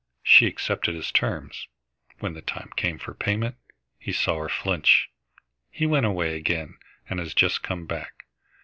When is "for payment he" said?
2.97-4.11